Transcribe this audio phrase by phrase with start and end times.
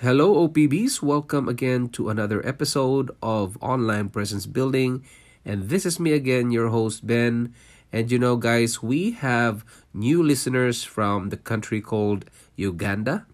[0.00, 1.02] Hello, OPBs.
[1.02, 5.04] Welcome again to another episode of Online Presence Building.
[5.44, 7.52] And this is me again, your host, Ben.
[7.92, 12.24] And you know, guys, we have new listeners from the country called
[12.56, 13.26] Uganda,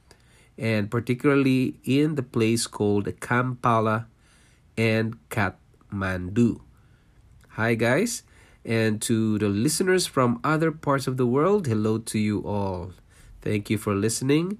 [0.58, 4.08] and particularly in the place called Kampala
[4.76, 6.58] and Kathmandu.
[7.50, 8.24] Hi, guys.
[8.64, 12.90] And to the listeners from other parts of the world, hello to you all.
[13.40, 14.58] Thank you for listening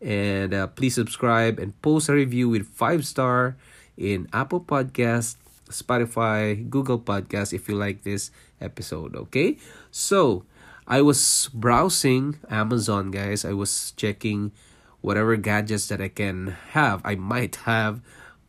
[0.00, 3.56] and uh, please subscribe and post a review with five star
[3.96, 5.36] in apple podcast
[5.68, 9.56] spotify google podcast if you like this episode okay?
[9.90, 10.44] So
[10.86, 13.44] i was browsing amazon guys.
[13.44, 14.52] I was checking
[15.00, 17.02] whatever gadgets that i can have.
[17.04, 18.00] I might have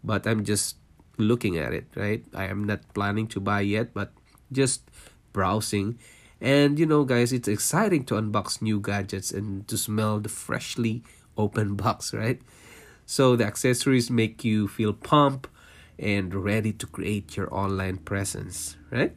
[0.04, 0.78] but i'm just
[1.18, 2.24] looking at it right?
[2.34, 4.14] I am not planning to buy yet but
[4.52, 4.82] just
[5.34, 6.00] browsing.
[6.42, 11.04] And you know guys it's exciting to unbox new gadgets and to smell the freshly
[11.40, 12.42] open box, right?
[13.06, 15.48] So the accessories make you feel pumped
[15.98, 19.16] and ready to create your online presence, right?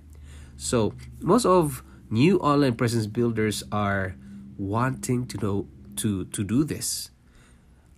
[0.56, 4.14] So most of new online presence builders are
[4.56, 7.10] wanting to know to to do this.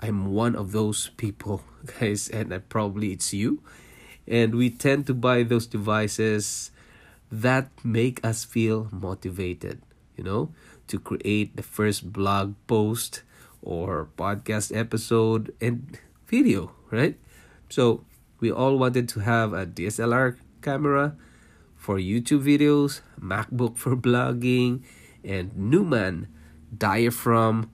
[0.01, 1.63] I'm one of those people,
[2.01, 3.63] guys, and I, probably it's you.
[4.27, 6.71] And we tend to buy those devices
[7.31, 9.81] that make us feel motivated,
[10.17, 10.51] you know,
[10.89, 13.23] to create the first blog post
[13.65, 15.99] or podcast episode and
[16.29, 17.17] video, right?
[17.69, 18.05] So
[18.39, 21.17] we all wanted to have a DSLR camera
[21.75, 24.85] for YouTube videos, MacBook for blogging,
[25.25, 26.29] and Neumann
[26.77, 27.71] diaphragm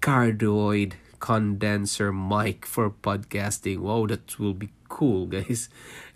[0.00, 3.78] cardioid condenser mic for podcasting.
[3.78, 5.68] Wow, that will be cool, guys.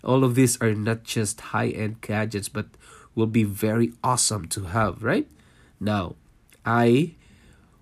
[0.03, 2.67] All of these are not just high-end gadgets, but
[3.15, 5.27] will be very awesome to have, right?
[5.79, 6.15] Now,
[6.65, 7.15] I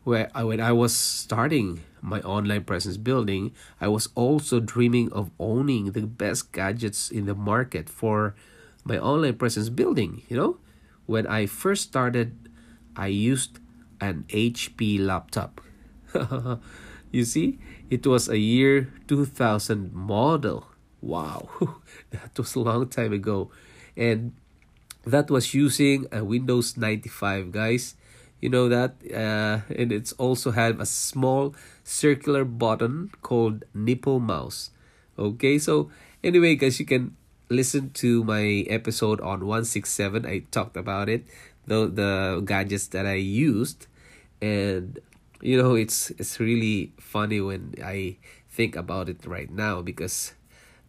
[0.04, 5.30] where I, when I was starting my online presence building, I was also dreaming of
[5.40, 8.36] owning the best gadgets in the market for
[8.84, 10.24] my online presence building.
[10.28, 10.58] You know,
[11.06, 12.50] when I first started,
[12.96, 13.60] I used
[14.00, 15.62] an HP laptop.
[17.12, 20.66] you see, it was a year 2000 model.
[21.02, 21.50] Wow,
[22.10, 23.52] that was a long time ago.
[23.96, 24.34] And
[25.06, 27.96] that was using a Windows 95, guys
[28.42, 34.72] you know that uh, and it's also have a small circular button called nipple mouse.
[35.18, 35.90] Okay so
[36.24, 37.16] anyway guys you can
[37.50, 41.26] listen to my episode on 167 i talked about it
[41.68, 43.88] the the gadgets that i used
[44.42, 45.00] and
[45.42, 48.16] you know it's it's really funny when i
[48.50, 50.34] think about it right now because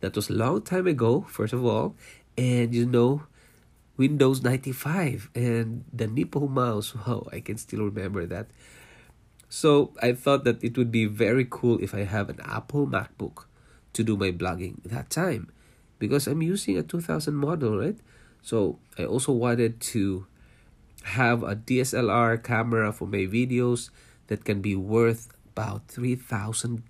[0.00, 1.94] that was a long time ago first of all.
[2.36, 3.22] And you know
[3.96, 6.94] Windows 95 and the nipple mouse.
[6.94, 8.46] Wow, I can still remember that.
[9.48, 13.44] So I thought that it would be very cool if I have an Apple MacBook
[13.92, 15.52] to do my blogging that time
[15.98, 17.98] because I'm using a 2000 model, right?
[18.40, 20.26] So I also wanted to
[21.20, 23.90] have a DSLR camera for my videos
[24.28, 26.82] that can be worth about 3000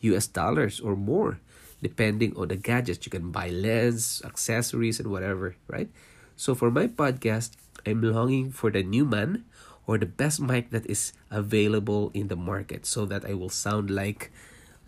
[0.00, 1.40] US dollars or more
[1.82, 5.90] depending on the gadgets you can buy lens accessories and whatever right
[6.38, 9.44] so for my podcast, I'm longing for the Neumann
[9.90, 13.90] or the best mic that is available in the market so that I will sound
[13.90, 14.30] like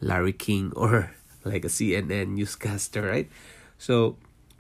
[0.01, 1.11] Larry King or
[1.45, 3.29] like a CNN newscaster, right?
[3.79, 4.17] So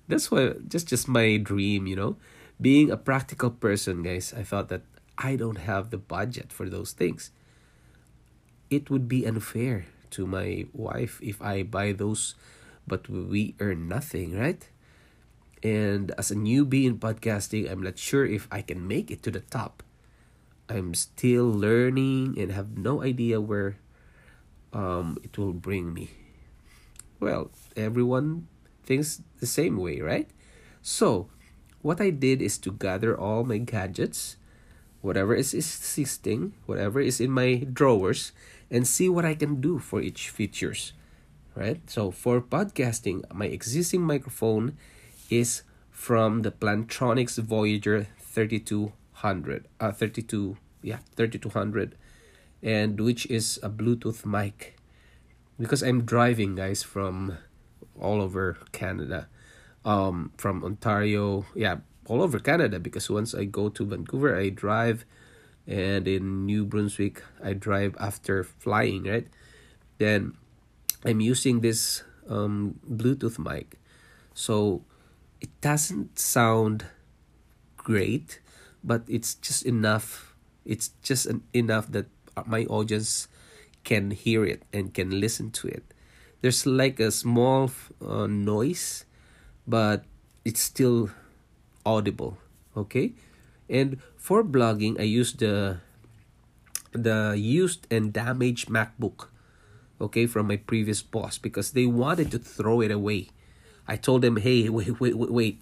[0.08, 2.16] that's why just just my dream, you know.
[2.60, 4.82] Being a practical person, guys, I thought that
[5.16, 7.30] I don't have the budget for those things.
[8.68, 12.34] It would be unfair to my wife if I buy those
[12.86, 14.66] but we earn nothing, right?
[15.62, 19.30] And as a newbie in podcasting, I'm not sure if I can make it to
[19.30, 19.82] the top.
[20.68, 23.76] I'm still learning and have no idea where
[24.72, 26.10] um, it will bring me.
[27.18, 28.48] Well, everyone
[28.84, 30.30] thinks the same way, right?
[30.80, 31.28] So,
[31.82, 34.36] what I did is to gather all my gadgets,
[35.00, 38.32] whatever is existing, whatever is in my drawers,
[38.70, 40.92] and see what I can do for each features.
[41.56, 41.82] Right?
[41.90, 44.78] So for podcasting, my existing microphone
[45.30, 51.94] is from the Plantronics Voyager 3200, uh, 32, yeah, 3200,
[52.62, 54.76] and which is a Bluetooth mic.
[55.60, 57.36] because I'm driving, guys, from
[58.00, 59.28] all over Canada,
[59.84, 62.80] um, from Ontario, yeah, all over Canada.
[62.80, 65.04] Because once I go to Vancouver, I drive,
[65.66, 69.28] and in New Brunswick, I drive after flying, right?
[69.98, 70.32] Then
[71.04, 73.78] I'm using this um, Bluetooth mic,
[74.32, 74.82] so
[75.40, 76.84] it doesn't sound
[77.76, 78.40] great,
[78.84, 80.34] but it's just enough.
[80.64, 82.06] It's just an, enough that
[82.46, 83.28] my audience
[83.84, 85.84] can hear it and can listen to it.
[86.40, 87.70] There's like a small
[88.04, 89.04] uh, noise,
[89.66, 90.04] but
[90.44, 91.10] it's still
[91.84, 92.38] audible.
[92.76, 93.12] Okay,
[93.68, 95.80] and for blogging, I use the
[96.92, 99.28] the used and damaged MacBook.
[100.00, 103.28] Okay, from my previous boss because they wanted to throw it away.
[103.90, 105.60] I told them, "Hey, wait, wait, wait, wait.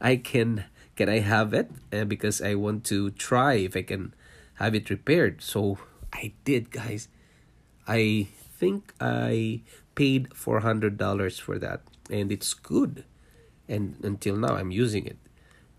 [0.00, 0.64] I can
[0.94, 1.72] can I have it?
[1.92, 4.12] Uh, because I want to try if I can
[4.60, 5.78] have it repaired." So
[6.12, 7.08] I did, guys.
[7.88, 8.28] I
[8.60, 9.64] think I
[9.96, 11.80] paid four hundred dollars for that,
[12.12, 13.08] and it's good.
[13.66, 15.18] And until now, I'm using it.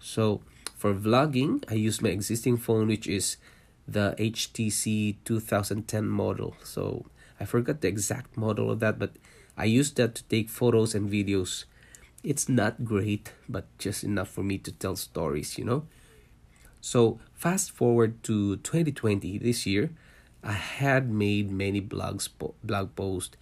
[0.02, 0.42] So
[0.76, 3.38] for vlogging, I use my existing phone, which is
[3.88, 6.58] the HTC 2010 model.
[6.64, 7.06] So
[7.40, 9.16] I forgot the exact model of that, but
[9.58, 11.66] I use that to take photos and videos.
[12.24, 15.88] It's not great, but just enough for me to tell stories, you know.
[16.80, 19.90] So fast forward to 2020 this year,
[20.44, 22.30] I had made many blogs,
[22.64, 23.36] blog posts,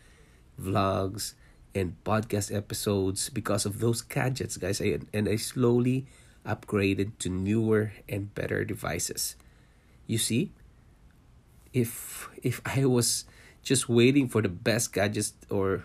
[0.59, 1.33] vlogs,
[1.75, 4.79] and podcast episodes because of those gadgets, guys.
[4.79, 6.07] I, and I slowly
[6.45, 9.35] upgraded to newer and better devices.
[10.07, 10.53] You see,
[11.73, 13.25] if if I was
[13.61, 15.83] just waiting for the best gadgets or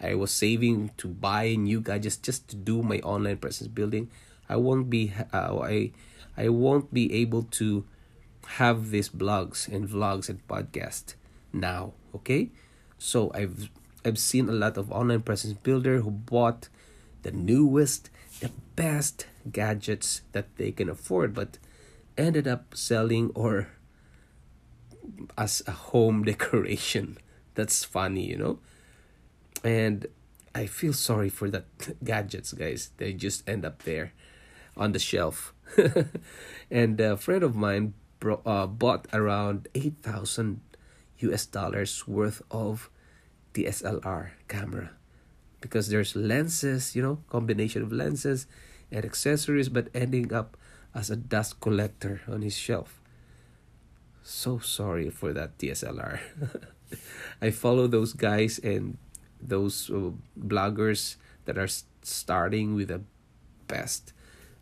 [0.00, 4.10] I was saving to buy new gadgets just to do my online presence building,
[4.48, 5.92] I won't be uh, I
[6.36, 7.84] I won't be able to
[8.58, 11.14] have these blogs and vlogs and podcast
[11.52, 12.50] now okay?
[12.98, 13.70] So i've
[14.04, 16.68] i've seen a lot of online presence builder who bought
[17.22, 18.10] the newest
[18.40, 21.58] the best gadgets that they can afford but
[22.18, 23.68] ended up selling or
[25.38, 27.18] as a home decoration.
[27.54, 28.58] That's funny you know
[29.64, 30.06] and
[30.54, 31.64] i feel sorry for that
[32.04, 34.12] gadgets guys they just end up there
[34.76, 35.52] on the shelf
[36.70, 40.60] and a friend of mine bro- uh, bought around 8,000
[41.20, 42.90] US dollars worth of
[43.54, 44.90] DSLR camera
[45.60, 48.46] because there's lenses, you know, combination of lenses
[48.90, 50.56] and accessories, but ending up
[50.94, 53.00] as a dust collector on his shelf.
[54.22, 56.20] So sorry for that DSLR.
[57.42, 58.96] I follow those guys and
[59.42, 61.68] those uh, bloggers that are
[62.02, 63.02] starting with the
[63.66, 64.12] best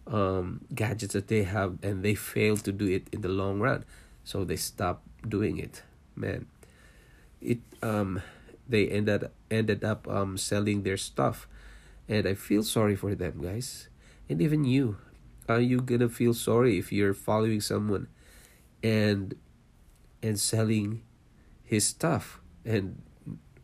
[0.06, 3.84] um, gadgets that they have and they fail to do it in the long run.
[4.25, 5.82] So they stop doing it
[6.19, 6.46] man.
[7.40, 8.20] It um
[8.69, 11.48] they ended ended up um selling their stuff.
[12.08, 13.88] And i feel sorry for them guys.
[14.28, 14.98] And even you.
[15.48, 18.08] Are you gonna feel sorry if you're following someone
[18.82, 19.34] and
[20.22, 21.02] and selling
[21.64, 23.00] his stuff and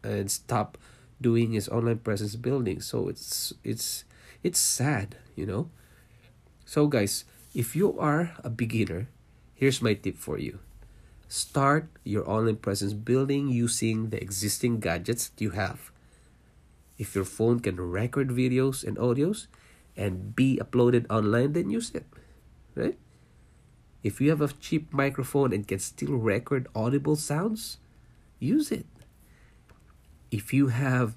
[0.02, 0.78] and stop
[1.20, 4.04] doing his online presence building so it's it's
[4.42, 5.68] it's sad you know
[6.64, 7.24] so, guys,
[7.54, 9.08] if you are a beginner,
[9.54, 10.58] here's my tip for you
[11.28, 15.90] start your online presence building using the existing gadgets you have.
[16.96, 19.48] If your phone can record videos and audios
[19.96, 22.06] and be uploaded online, then use it,
[22.74, 22.96] right?
[24.04, 27.78] If you have a cheap microphone and can still record audible sounds,
[28.38, 28.86] use it.
[30.34, 31.14] If you have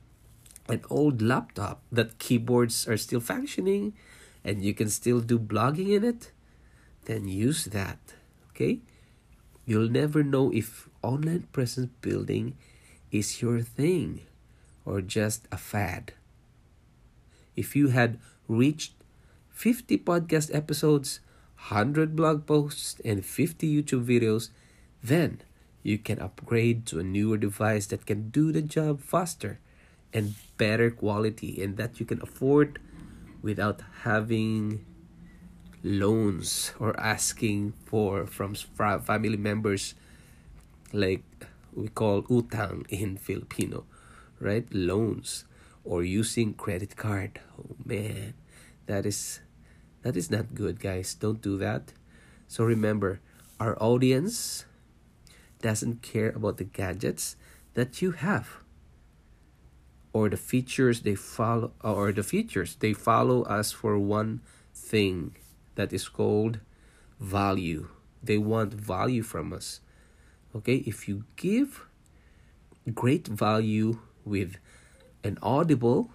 [0.69, 3.97] an old laptop that keyboards are still functioning
[4.43, 6.29] and you can still do blogging in it,
[7.05, 7.97] then use that.
[8.51, 8.81] Okay?
[9.65, 12.57] You'll never know if online presence building
[13.09, 14.21] is your thing
[14.85, 16.13] or just a fad.
[17.55, 18.93] If you had reached
[19.49, 21.21] 50 podcast episodes,
[21.73, 24.51] 100 blog posts, and 50 YouTube videos,
[25.01, 25.41] then
[25.83, 29.59] you can upgrade to a newer device that can do the job faster
[30.13, 32.79] and better quality and that you can afford
[33.41, 34.85] without having
[35.83, 39.95] loans or asking for from family members
[40.91, 41.23] like
[41.73, 43.85] we call utang in Filipino,
[44.39, 44.65] right?
[44.73, 45.45] Loans
[45.85, 47.39] or using credit card.
[47.57, 48.33] Oh man,
[48.87, 49.39] that is
[50.01, 51.13] that is not good, guys.
[51.13, 51.93] Don't do that.
[52.47, 53.19] So remember,
[53.59, 54.66] our audience
[55.61, 57.35] doesn't care about the gadgets
[57.73, 58.57] that you have
[60.13, 64.41] or the features they follow or the features they follow us for one
[64.73, 65.35] thing
[65.75, 66.59] that is called
[67.19, 67.89] value.
[68.23, 69.79] They want value from us.
[70.55, 70.77] Okay?
[70.87, 71.85] If you give
[72.93, 74.57] great value with
[75.23, 76.09] an audible,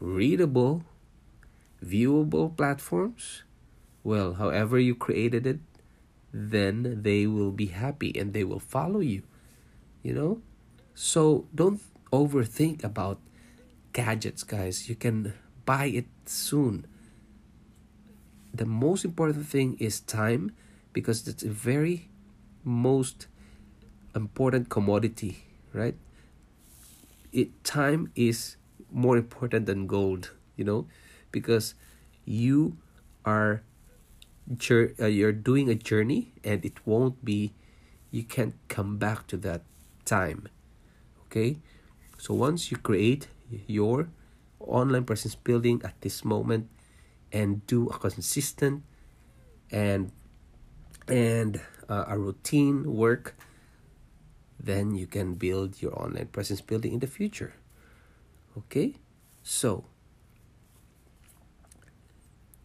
[0.00, 0.84] readable,
[1.84, 3.42] viewable platforms,
[4.02, 5.60] well, however you created it,
[6.36, 9.22] then they will be happy and they will follow you.
[10.02, 10.42] You know?
[10.94, 11.80] So don't
[12.12, 13.20] overthink about
[13.92, 14.88] gadgets, guys.
[14.88, 15.32] You can
[15.64, 16.86] buy it soon.
[18.52, 20.52] The most important thing is time
[20.92, 22.08] because it's a very
[22.64, 23.28] most
[24.14, 25.38] important commodity,
[25.72, 25.94] right?
[27.32, 28.56] It time is
[28.90, 30.86] more important than gold, you know,
[31.30, 31.74] because
[32.24, 32.76] you
[33.24, 33.62] are
[34.48, 37.52] uh, you're doing a journey and it won't be
[38.10, 39.62] you can't come back to that
[40.04, 40.48] time
[41.26, 41.58] okay?
[42.18, 43.28] So once you create
[43.66, 44.08] your
[44.60, 46.68] online presence building at this moment
[47.32, 48.82] and do a consistent
[49.70, 50.12] and
[51.08, 53.36] and uh, a routine work
[54.60, 57.54] then you can build your online presence building in the future
[58.56, 58.94] okay?
[59.42, 59.84] So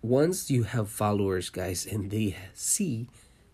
[0.01, 3.08] once you have followers guys and they see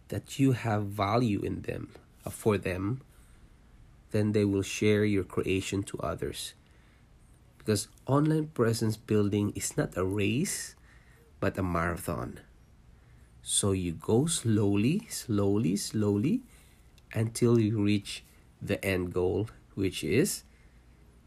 [0.10, 1.90] that you have value in them
[2.26, 3.02] uh, for them
[4.12, 6.54] then they will share your creation to others.
[7.58, 10.76] Because online presence building is not a race
[11.42, 12.40] but a marathon.
[13.42, 16.44] So you go slowly slowly slowly
[17.14, 18.24] until you reach
[18.62, 20.44] the end goal which is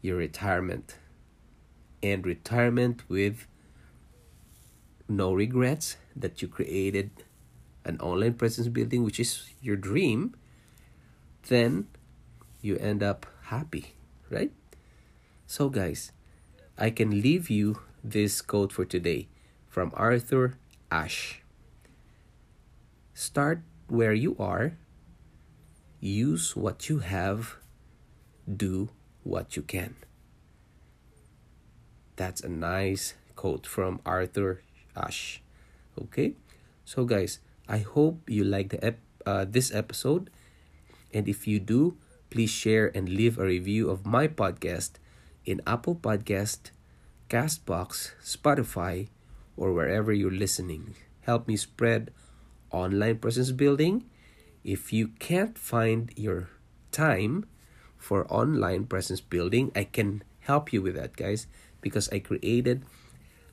[0.01, 0.95] your retirement.
[2.01, 3.45] And retirement with
[5.09, 7.11] no regrets that you created
[7.83, 10.35] an online presence building, which is your dream,
[11.47, 11.87] then
[12.61, 13.95] you end up happy,
[14.29, 14.51] right?
[15.47, 16.11] So, guys,
[16.77, 19.27] I can leave you this quote for today
[19.67, 20.55] from Arthur
[20.91, 21.41] Ashe
[23.19, 24.77] Start where you are,
[25.99, 27.57] use what you have,
[28.47, 28.91] do
[29.23, 29.95] what you can.
[32.15, 34.61] That's a nice quote from Arthur
[34.95, 35.41] Ashe.
[35.99, 36.35] Okay,
[36.85, 40.29] so guys, I hope you like the ep- uh, this episode,
[41.13, 41.97] and if you do,
[42.29, 45.01] please share and leave a review of my podcast
[45.45, 46.71] in Apple Podcast,
[47.29, 49.07] Castbox, Spotify,
[49.57, 50.95] or wherever you're listening.
[51.21, 52.11] Help me spread
[52.71, 54.05] online presence building.
[54.63, 56.49] If you can't find your
[56.91, 57.45] time
[57.97, 61.47] for online presence building, I can help you with that, guys,
[61.81, 62.83] because I created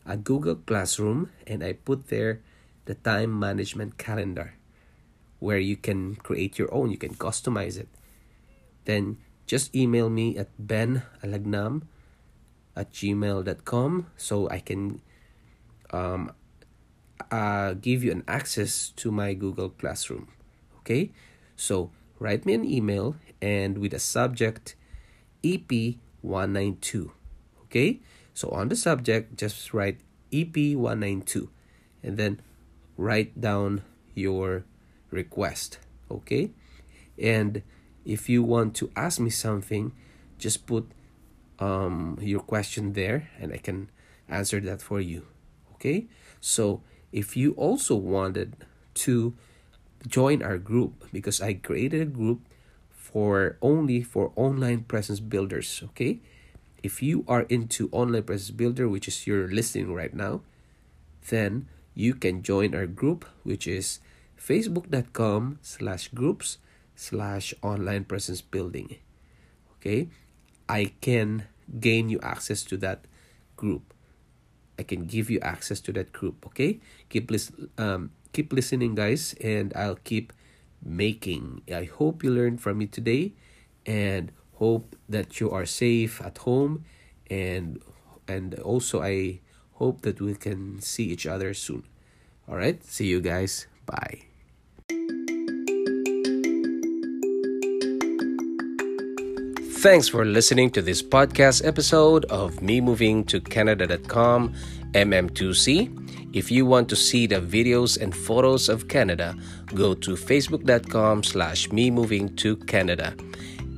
[0.07, 2.41] a Google Classroom and I put there
[2.87, 4.55] the time management calendar
[5.39, 7.89] where you can create your own, you can customize it.
[8.85, 11.83] Then just email me at benalagnam
[12.75, 15.01] at gmail.com so I can
[15.91, 16.33] um,
[17.31, 20.29] uh, give you an access to my Google Classroom.
[20.81, 21.11] Okay,
[21.57, 24.77] so write me an email and with a subject
[25.43, 27.11] EP192.
[27.65, 28.01] Okay,
[28.37, 29.97] so on the subject, just write
[30.31, 31.49] EP192
[32.03, 32.43] and then
[32.99, 33.81] write down
[34.13, 34.67] your
[35.11, 35.79] request.
[36.11, 36.51] Okay?
[37.17, 37.63] And
[38.05, 39.93] if you want to ask me something,
[40.37, 40.85] just put
[41.59, 43.89] um, your question there and I can
[44.29, 45.25] answer that for you.
[45.73, 46.05] Okay?
[46.39, 48.53] So if you also wanted
[49.07, 49.33] to
[50.07, 52.45] join our group, because I created a group
[52.91, 56.21] for only for online presence builders, okay?
[56.87, 60.41] If you are into online presence builder which is you're listening right now
[61.29, 63.99] then you can join our group which is
[64.39, 66.59] facebook.com slash groups
[66.97, 68.97] slash online presence building.
[69.79, 70.09] Okay?
[70.69, 71.47] I can
[71.79, 73.05] gain you access to that
[73.57, 73.95] group.
[74.79, 76.45] I can give you access to that group.
[76.47, 76.81] Okay?
[77.09, 80.33] Keep listen um keep listening guys and i'll keep
[80.83, 81.63] making.
[81.73, 83.33] I hope you learned from me today
[83.87, 86.85] and hope that you are safe at home
[87.31, 87.81] and
[88.29, 89.41] and also I
[89.75, 91.85] hope that we can see each other soon.
[92.49, 93.67] All right, see you guys.
[93.85, 94.23] Bye.
[99.87, 104.55] Thanks for listening to this podcast episode of Me Moving to Canada.com
[104.93, 106.35] MM2C.
[106.35, 109.37] If you want to see the videos and photos of Canada,
[109.75, 113.15] go to facebook.com slash me moving to Canada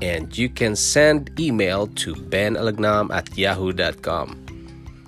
[0.03, 4.37] and you can send email to benalagnam at yahoo.com.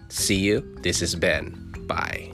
[0.09, 0.61] See you.
[0.83, 1.55] This is Ben.
[1.87, 2.30] Bye.